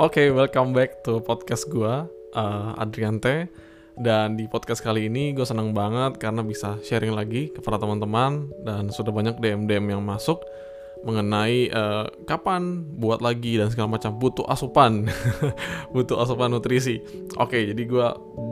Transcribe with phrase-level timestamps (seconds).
[0.00, 3.52] Oke, welcome back to podcast gua, uh, Adriante.
[4.00, 8.88] Dan di podcast kali ini gue seneng banget karena bisa sharing lagi kepada teman-teman dan
[8.88, 10.40] sudah banyak DM-DM yang masuk
[11.04, 15.04] mengenai uh, kapan buat lagi dan segala macam butuh asupan,
[15.92, 17.04] butuh asupan nutrisi.
[17.36, 18.06] Oke, jadi gue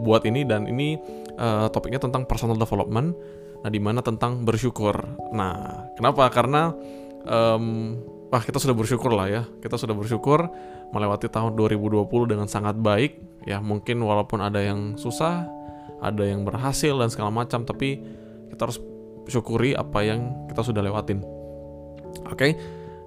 [0.05, 1.01] buat ini dan ini
[1.41, 3.17] uh, topiknya tentang personal development.
[3.65, 5.01] Nah, di mana tentang bersyukur.
[5.33, 6.29] Nah, kenapa?
[6.29, 6.77] Karena
[7.25, 7.97] um,
[8.29, 9.43] wah kita sudah bersyukur lah ya.
[9.65, 10.45] Kita sudah bersyukur
[10.93, 13.45] melewati tahun 2020 dengan sangat baik.
[13.49, 15.49] Ya mungkin walaupun ada yang susah,
[16.01, 18.01] ada yang berhasil dan segala macam, tapi
[18.53, 18.79] kita harus
[19.29, 21.21] syukuri apa yang kita sudah lewatin.
[22.29, 22.53] Oke, okay?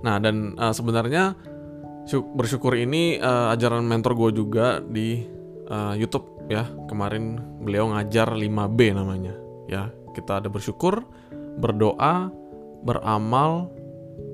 [0.06, 1.34] nah dan uh, sebenarnya
[2.10, 5.22] bersyukur ini uh, ajaran mentor gue juga di
[5.70, 6.70] uh, YouTube ya.
[6.90, 9.34] Kemarin beliau ngajar 5B namanya.
[9.70, 11.06] Ya, kita ada bersyukur,
[11.62, 12.30] berdoa,
[12.84, 13.72] beramal,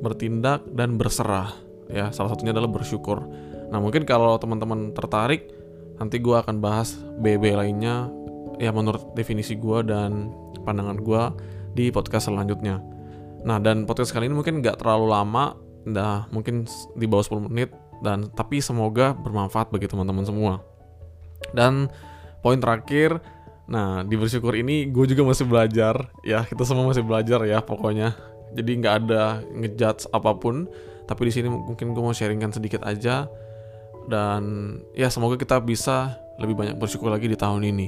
[0.01, 1.66] bertindak dan berserah.
[1.87, 3.23] Ya, salah satunya adalah bersyukur.
[3.71, 5.51] Nah, mungkin kalau teman-teman tertarik,
[5.97, 8.11] nanti gue akan bahas BB lainnya
[8.57, 10.33] ya menurut definisi gue dan
[10.65, 11.23] pandangan gue
[11.77, 12.81] di podcast selanjutnya.
[13.45, 15.55] Nah, dan podcast kali ini mungkin nggak terlalu lama,
[15.87, 17.69] dah mungkin di bawah 10 menit,
[18.03, 20.53] dan tapi semoga bermanfaat bagi teman-teman semua.
[21.53, 21.87] Dan
[22.41, 23.21] poin terakhir,
[23.69, 28.37] nah di bersyukur ini gue juga masih belajar, ya kita semua masih belajar ya pokoknya
[28.55, 30.69] jadi nggak ada ngejudge apa pun
[31.07, 33.31] tapi di sini mungkin gue mau sharingkan sedikit aja.
[34.07, 37.87] Dan ya semoga kita bisa lebih banyak bersyukur lagi di tahun ini.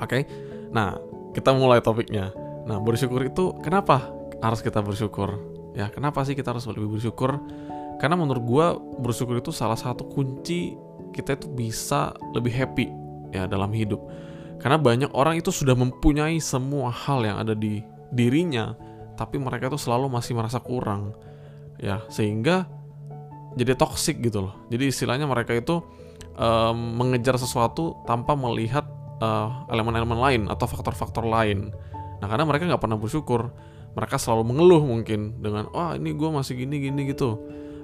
[0.00, 0.04] Oke?
[0.04, 0.22] Okay?
[0.68, 0.96] nah
[1.32, 2.32] kita mulai topiknya.
[2.68, 4.12] Nah bersyukur itu kenapa
[4.44, 5.36] harus kita bersyukur?
[5.72, 7.40] Ya kenapa sih kita harus lebih bersyukur?
[8.00, 8.66] Karena menurut gue
[9.00, 10.76] bersyukur itu salah satu kunci
[11.16, 12.92] kita itu bisa lebih happy
[13.32, 14.00] ya dalam hidup.
[14.60, 17.80] Karena banyak orang itu sudah mempunyai semua hal yang ada di
[18.12, 18.76] dirinya
[19.18, 21.12] tapi mereka tuh selalu masih merasa kurang
[21.78, 22.66] ya sehingga
[23.58, 24.54] jadi toxic gitu loh.
[24.70, 25.82] Jadi istilahnya mereka itu
[26.38, 28.86] um, mengejar sesuatu tanpa melihat
[29.18, 31.74] eh, elemen-elemen uh, lain atau faktor-faktor lain.
[32.22, 33.50] Nah karena mereka nggak pernah bersyukur
[33.98, 37.40] mereka selalu mengeluh mungkin dengan wah ini gue masih gini gini gitu.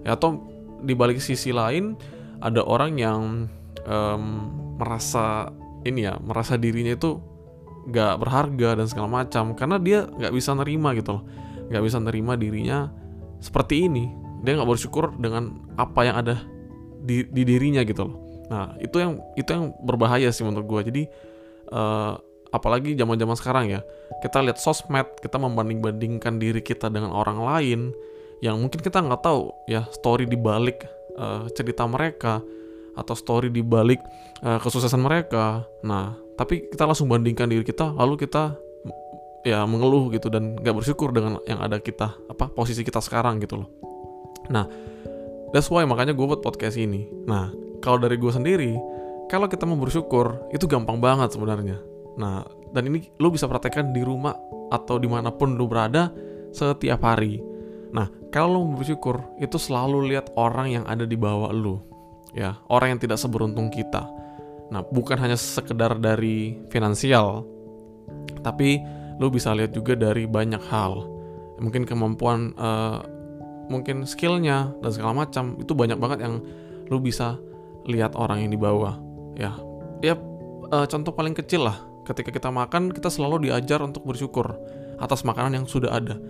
[0.06, 0.46] Ya atau
[0.84, 1.98] di balik sisi lain
[2.38, 3.50] ada orang yang
[3.88, 4.24] um,
[4.78, 5.50] merasa
[5.82, 7.18] ini ya merasa dirinya itu
[7.84, 11.24] gak berharga dan segala macam karena dia nggak bisa nerima gitu loh.
[11.72, 12.92] Nggak bisa nerima dirinya
[13.40, 14.10] seperti ini
[14.44, 16.36] dia nggak bersyukur dengan apa yang ada
[17.04, 18.16] di, di dirinya gitu loh.
[18.52, 21.02] Nah itu yang itu yang berbahaya sih menurut gue jadi
[21.72, 22.20] uh,
[22.52, 23.80] apalagi zaman zaman sekarang ya
[24.20, 27.80] kita lihat sosmed kita membanding bandingkan diri kita dengan orang lain
[28.44, 30.84] yang mungkin kita nggak tahu ya story di balik
[31.16, 32.44] uh, cerita mereka
[32.94, 33.98] atau story di balik
[34.46, 35.66] uh, kesuksesan mereka.
[35.82, 38.54] Nah tapi kita langsung bandingkan diri kita lalu kita
[39.44, 43.60] ya mengeluh gitu dan gak bersyukur dengan yang ada kita apa posisi kita sekarang gitu
[43.60, 43.68] loh.
[44.48, 44.64] Nah
[45.52, 47.06] that's why makanya gue buat podcast ini.
[47.28, 47.52] Nah
[47.84, 48.72] kalau dari gue sendiri
[49.28, 51.78] kalau kita mau bersyukur itu gampang banget sebenarnya.
[52.16, 54.34] Nah dan ini lo bisa praktekkan di rumah
[54.72, 56.08] atau di mana pun lo berada
[56.50, 57.38] setiap hari.
[57.92, 61.94] Nah kalau lo mau bersyukur itu selalu lihat orang yang ada di bawah lo
[62.34, 64.04] ya orang yang tidak seberuntung kita.
[64.74, 67.46] Nah, bukan hanya sekedar dari finansial,
[68.42, 68.82] tapi
[69.18, 71.06] lu bisa lihat juga dari banyak hal.
[71.62, 73.02] Mungkin kemampuan, uh,
[73.70, 76.42] mungkin skillnya dan segala macam itu banyak banget yang
[76.90, 77.38] lu bisa
[77.88, 78.98] lihat orang yang di bawah.
[79.38, 79.54] Ya,
[80.02, 80.14] ya
[80.70, 81.78] uh, contoh paling kecil lah.
[82.04, 84.52] Ketika kita makan, kita selalu diajar untuk bersyukur
[85.00, 86.20] atas makanan yang sudah ada.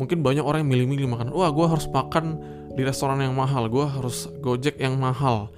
[0.00, 1.28] Mungkin banyak orang yang milih-milih makan.
[1.30, 2.40] Wah, gue harus makan
[2.74, 3.68] di restoran yang mahal.
[3.70, 5.52] Gue harus gojek yang mahal.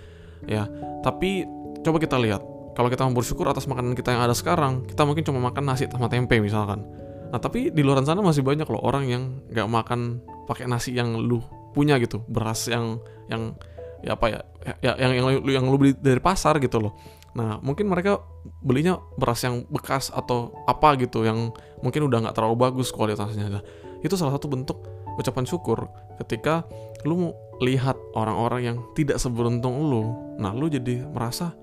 [0.44, 0.66] Ya,
[1.06, 1.46] tapi
[1.86, 5.22] coba kita lihat kalau kita mau bersyukur atas makanan kita yang ada sekarang kita mungkin
[5.24, 6.84] cuma makan nasi sama tempe misalkan.
[7.32, 11.16] Nah tapi di luar sana masih banyak loh orang yang nggak makan pakai nasi yang
[11.16, 11.40] lu
[11.72, 13.00] punya gitu beras yang
[13.32, 13.56] yang
[14.04, 14.40] ya apa ya,
[14.84, 16.92] ya yang yang yang, yang lu beli dari pasar gitu loh.
[17.32, 18.20] Nah mungkin mereka
[18.60, 23.48] belinya beras yang bekas atau apa gitu yang mungkin udah nggak terlalu bagus kualitasnya.
[23.48, 23.64] Nah,
[24.04, 24.84] itu salah satu bentuk
[25.16, 25.88] ucapan syukur
[26.20, 26.64] ketika
[27.04, 27.32] lu
[27.62, 30.12] lihat orang-orang yang tidak seberuntung lu.
[30.36, 31.54] Nah lu jadi merasa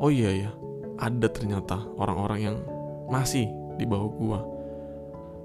[0.00, 0.50] oh iya ya
[0.96, 2.56] ada ternyata orang-orang yang
[3.12, 4.40] masih di bawah gua.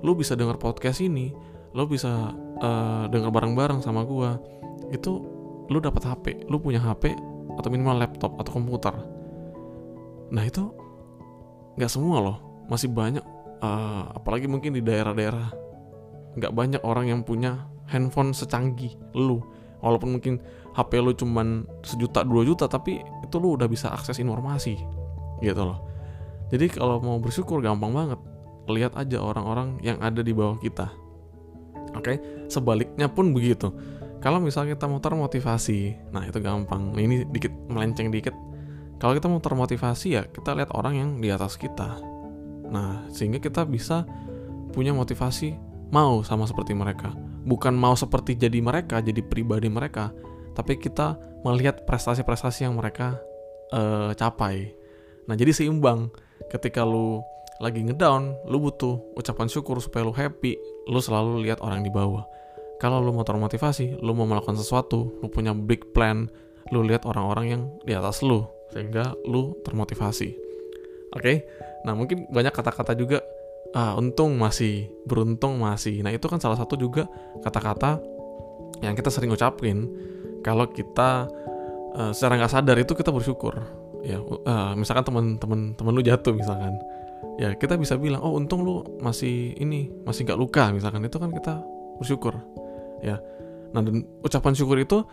[0.02, 1.32] Lu bisa dengar podcast ini
[1.72, 4.40] lu bisa uh, dengar bareng-bareng sama gua.
[4.92, 5.24] Itu
[5.72, 7.16] lu dapat HP lu punya HP
[7.60, 8.96] atau minimal laptop atau komputer.
[10.32, 10.72] Nah itu
[11.76, 12.38] nggak semua loh.
[12.72, 13.24] Masih banyak
[13.62, 15.52] uh, apalagi mungkin di daerah-daerah
[16.36, 19.44] nggak banyak orang yang punya handphone secanggih lu
[19.82, 20.40] walaupun mungkin
[20.72, 24.80] HP lu cuman sejuta dua juta tapi itu lu udah bisa akses informasi
[25.44, 25.84] gitu loh.
[26.54, 28.20] Jadi kalau mau bersyukur gampang banget.
[28.70, 30.94] Lihat aja orang-orang yang ada di bawah kita.
[31.98, 32.16] Oke?
[32.16, 32.18] Okay?
[32.48, 33.74] sebaliknya pun begitu.
[34.22, 36.94] Kalau misalnya kita mau termotivasi nah itu gampang.
[36.94, 38.38] Ini dikit melenceng dikit.
[39.02, 41.98] Kalau kita mau termotivasi ya kita lihat orang yang di atas kita.
[42.70, 44.06] Nah sehingga kita bisa
[44.72, 45.58] punya motivasi
[45.92, 47.12] mau sama seperti mereka
[47.46, 50.14] bukan mau seperti jadi mereka jadi pribadi mereka
[50.54, 53.18] tapi kita melihat prestasi-prestasi yang mereka
[53.74, 54.74] uh, capai
[55.26, 56.12] nah jadi seimbang
[56.50, 57.24] ketika lu
[57.62, 60.58] lagi ngedown, lu butuh ucapan syukur supaya lu happy,
[60.90, 62.26] lu selalu lihat orang di bawah.
[62.82, 66.26] Kalau lu mau termotivasi, lu mau melakukan sesuatu, lu punya big plan,
[66.74, 70.34] lu lihat orang-orang yang di atas lu, sehingga lu termotivasi.
[71.14, 71.38] Oke, okay?
[71.86, 73.22] nah mungkin banyak kata-kata juga,
[73.72, 76.04] ah untung masih, beruntung masih.
[76.04, 77.08] Nah itu kan salah satu juga
[77.40, 78.04] kata-kata
[78.84, 79.88] yang kita sering ucapin.
[80.42, 81.30] Kalau kita
[81.96, 83.56] uh, secara nggak sadar itu kita bersyukur.
[84.02, 86.74] Ya, uh, misalkan teman-teman teman lu jatuh misalkan,
[87.38, 91.06] ya kita bisa bilang oh untung lu masih ini masih nggak luka misalkan.
[91.06, 91.62] Itu kan kita
[92.02, 92.36] bersyukur.
[93.06, 93.22] Ya.
[93.72, 95.06] Nah dan ucapan syukur itu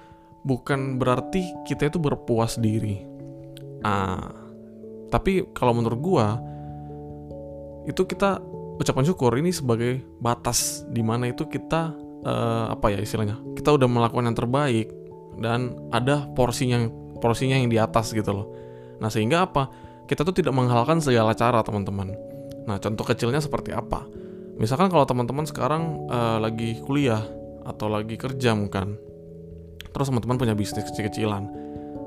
[0.43, 3.05] bukan berarti kita itu berpuas diri.
[3.85, 4.33] Ah
[5.09, 6.41] tapi kalau menurut gua
[7.88, 8.38] itu kita
[8.79, 13.88] ucapan syukur ini sebagai batas di mana itu kita uh, apa ya istilahnya kita udah
[13.88, 14.87] melakukan yang terbaik
[15.40, 16.87] dan ada porsinya
[17.19, 18.46] porsinya yang di atas gitu loh
[19.00, 22.17] nah sehingga apa kita tuh tidak menghalalkan segala cara teman-teman.
[22.64, 24.08] Nah contoh kecilnya seperti apa?
[24.56, 27.23] Misalkan kalau teman-teman sekarang uh, lagi kuliah
[27.69, 28.96] atau lagi kerja mungkin,
[29.93, 31.44] terus teman-teman punya bisnis kecil-kecilan,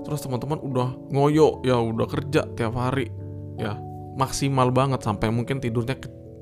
[0.03, 3.13] terus teman-teman udah ngoyo ya udah kerja tiap hari
[3.61, 3.77] ya
[4.17, 5.97] maksimal banget sampai mungkin tidurnya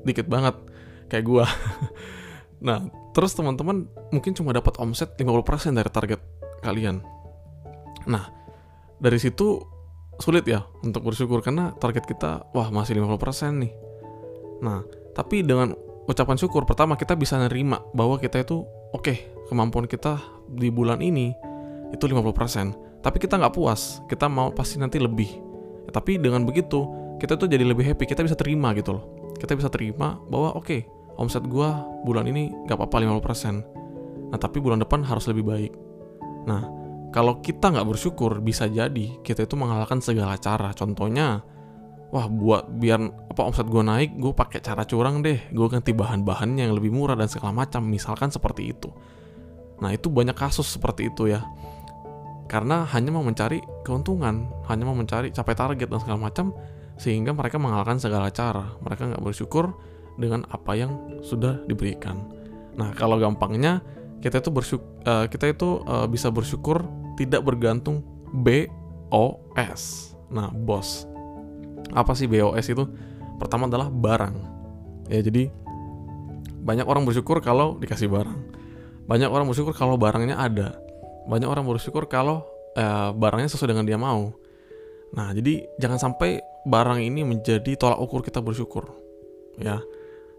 [0.06, 0.56] dikit banget
[1.10, 1.44] kayak gua.
[2.66, 2.84] nah
[3.16, 6.20] terus teman-teman mungkin cuma dapat omset 50% dari target
[6.62, 7.02] kalian.
[8.06, 8.30] Nah
[9.00, 9.64] dari situ
[10.20, 13.72] sulit ya untuk bersyukur karena target kita wah masih 50% nih.
[14.60, 14.84] Nah,
[15.16, 15.72] tapi dengan
[16.04, 18.62] ucapan syukur pertama kita bisa nerima bahwa kita itu
[18.92, 20.20] oke, okay, kemampuan kita
[20.52, 21.32] di bulan ini
[21.90, 23.00] itu 50%.
[23.00, 25.40] Tapi kita nggak puas, kita mau pasti nanti lebih.
[25.88, 26.84] Tapi dengan begitu,
[27.20, 29.04] kita tuh jadi lebih happy, kita bisa terima gitu loh.
[29.36, 30.80] Kita bisa terima bahwa oke, okay,
[31.20, 34.32] omset gua bulan ini nggak apa-apa 50%.
[34.32, 35.72] Nah, tapi bulan depan harus lebih baik.
[36.48, 36.80] Nah,
[37.10, 41.42] kalau kita nggak bersyukur bisa jadi kita itu mengalahkan segala cara contohnya
[42.10, 46.70] wah buat biar apa omset gue naik gue pakai cara curang deh gue ganti bahan-bahannya
[46.70, 48.90] yang lebih murah dan segala macam misalkan seperti itu
[49.82, 51.42] nah itu banyak kasus seperti itu ya
[52.50, 56.54] karena hanya mau mencari keuntungan hanya mau mencari capai target dan segala macam
[57.00, 59.72] sehingga mereka mengalahkan segala cara mereka nggak bersyukur
[60.20, 60.92] dengan apa yang
[61.24, 62.28] sudah diberikan
[62.76, 63.80] nah kalau gampangnya
[64.20, 66.84] kita itu bersyukur uh, kita itu uh, bisa bersyukur
[67.16, 70.14] tidak bergantung BOS.
[70.30, 71.04] Nah, bos.
[71.90, 72.84] Apa sih BOS itu?
[73.36, 74.34] Pertama adalah barang.
[75.10, 75.50] Ya, jadi
[76.62, 78.38] banyak orang bersyukur kalau dikasih barang.
[79.10, 80.78] Banyak orang bersyukur kalau barangnya ada.
[81.26, 82.46] Banyak orang bersyukur kalau
[82.78, 84.30] eh, barangnya sesuai dengan dia mau.
[85.16, 88.86] Nah, jadi jangan sampai barang ini menjadi tolak ukur kita bersyukur.
[89.58, 89.82] Ya.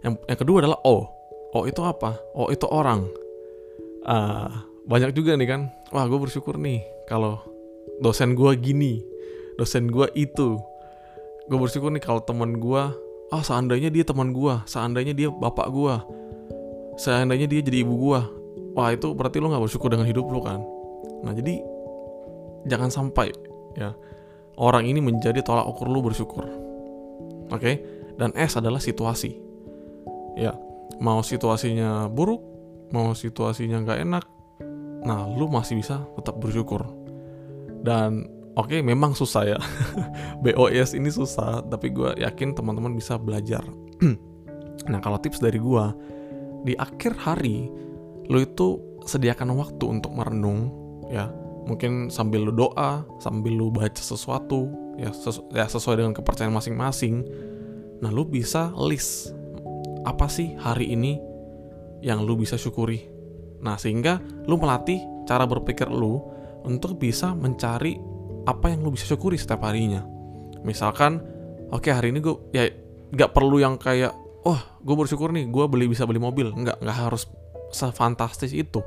[0.02, 1.08] Yang yang kedua adalah O.
[1.52, 2.16] O itu apa?
[2.32, 3.06] O itu orang.
[4.02, 5.62] Uh, banyak juga nih kan
[5.94, 7.38] wah gue bersyukur nih kalau
[8.02, 9.02] dosen gue gini
[9.62, 10.58] dosen gue itu
[11.46, 12.84] gue bersyukur nih kalau teman gue
[13.32, 15.96] ah oh, seandainya dia teman gue seandainya dia bapak gue
[16.98, 18.20] seandainya dia jadi ibu gue
[18.74, 20.60] wah itu berarti lo nggak bersyukur dengan hidup lo kan
[21.22, 21.62] nah jadi
[22.66, 23.30] jangan sampai
[23.78, 23.94] ya
[24.62, 26.46] orang ini menjadi tolak ukur lo bersyukur
[27.50, 27.82] oke okay?
[28.22, 29.34] dan S adalah situasi
[30.38, 30.54] ya
[31.02, 32.40] mau situasinya buruk
[32.94, 34.26] mau situasinya nggak enak
[35.02, 36.86] Nah, lu masih bisa tetap bersyukur.
[37.82, 39.60] Dan oke, okay, memang susah ya.
[40.46, 43.66] BOS ini susah, tapi gue yakin teman-teman bisa belajar.
[44.92, 45.86] nah, kalau tips dari gue,
[46.70, 47.66] di akhir hari,
[48.30, 48.78] lu itu
[49.10, 50.70] sediakan waktu untuk merenung,
[51.10, 51.34] ya.
[51.66, 57.26] Mungkin sambil lu doa, sambil lu baca sesuatu, ya, sesu ya sesuai dengan kepercayaan masing-masing.
[58.02, 59.34] Nah, lu bisa list
[60.02, 61.22] apa sih hari ini
[62.02, 63.12] yang lu bisa syukuri
[63.62, 64.18] Nah, sehingga
[64.50, 65.00] lu melatih
[65.30, 66.20] cara berpikir lu
[66.66, 67.98] untuk bisa mencari
[68.50, 70.02] apa yang lu bisa syukuri setiap harinya.
[70.66, 71.22] Misalkan,
[71.70, 72.66] oke okay, hari ini gue ya
[73.14, 74.14] nggak perlu yang kayak,
[74.46, 77.30] oh gue bersyukur nih gue beli bisa beli mobil, nggak nggak harus
[77.70, 78.82] sefantastis itu.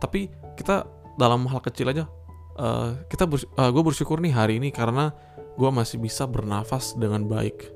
[0.00, 0.84] Tapi kita
[1.18, 2.04] dalam hal kecil aja,
[2.58, 5.14] uh, kita bers uh, gue bersyukur nih hari ini karena
[5.54, 7.70] gue masih bisa bernafas dengan baik.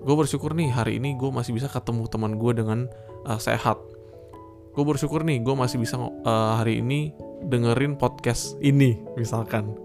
[0.00, 2.88] Gue bersyukur nih hari ini gue masih bisa ketemu teman gue dengan
[3.28, 3.78] uh, sehat.
[4.74, 6.10] Gue bersyukur nih gue masih bisa uh,
[6.56, 7.12] hari ini
[7.46, 9.76] dengerin podcast ini misalkan.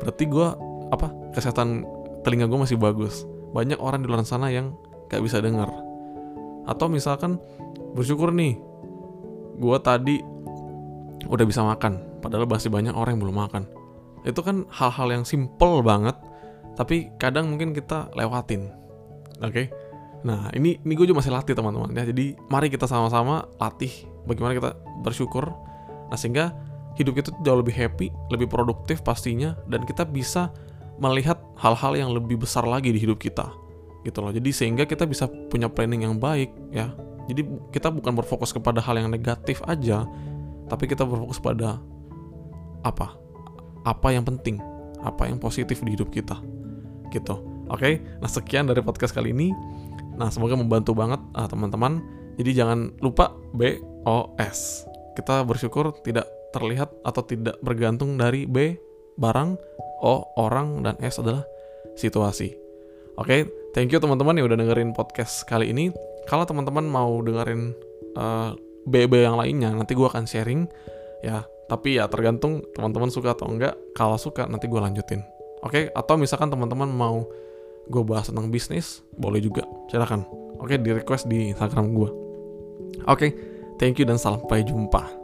[0.00, 0.48] Berarti gue
[0.90, 1.86] apa kesehatan
[2.26, 3.24] telinga gue masih bagus.
[3.54, 4.74] Banyak orang di luar sana yang
[5.10, 5.68] gak bisa denger.
[6.66, 7.38] Atau misalkan
[7.94, 8.58] bersyukur nih
[9.60, 10.22] gue tadi
[11.28, 13.62] udah bisa makan, padahal masih banyak orang yang belum makan.
[14.24, 16.16] Itu kan hal-hal yang simple banget,
[16.76, 18.72] tapi kadang mungkin kita lewatin.
[19.40, 19.72] Oke?
[20.20, 22.04] Nah, ini ini gue juga masih latih teman-teman ya.
[22.04, 23.90] Jadi mari kita sama-sama latih
[24.28, 25.48] bagaimana kita bersyukur.
[26.12, 26.52] Nah, sehingga
[27.00, 30.52] hidup kita jauh lebih happy, lebih produktif pastinya dan kita bisa
[31.00, 33.48] melihat hal-hal yang lebih besar lagi di hidup kita.
[34.04, 34.32] Gitu loh.
[34.32, 36.92] Jadi sehingga kita bisa punya planning yang baik ya.
[37.28, 40.04] Jadi kita bukan berfokus kepada hal yang negatif aja,
[40.70, 41.82] tapi kita berfokus pada
[42.86, 43.18] apa?
[43.82, 44.62] Apa yang penting,
[45.02, 46.38] apa yang positif di hidup kita.
[47.10, 47.34] Gitu.
[47.66, 47.98] Oke.
[48.22, 49.50] Nah, sekian dari podcast kali ini.
[50.14, 51.98] Nah, semoga membantu banget uh, teman-teman.
[52.38, 54.86] Jadi jangan lupa BOS.
[55.18, 58.78] Kita bersyukur tidak terlihat atau tidak bergantung dari B
[59.20, 59.58] barang,
[60.00, 61.44] O orang dan S adalah
[61.98, 62.56] situasi.
[63.20, 63.44] Oke,
[63.76, 65.92] thank you teman-teman yang udah dengerin podcast kali ini.
[66.24, 67.76] Kalau teman-teman mau dengerin
[68.16, 68.56] uh,
[68.88, 70.68] BB yang lainnya, nanti gue akan sharing
[71.24, 71.44] ya.
[71.70, 73.78] Tapi ya tergantung teman-teman suka atau enggak.
[73.94, 75.22] Kalau suka nanti gue lanjutin.
[75.62, 77.28] Oke, atau misalkan teman-teman mau
[77.86, 79.62] gue bahas tentang bisnis, boleh juga.
[79.86, 80.26] Silahkan.
[80.58, 82.10] Oke, di request di Instagram gue.
[83.06, 83.32] Oke,
[83.78, 85.19] thank you dan sampai jumpa.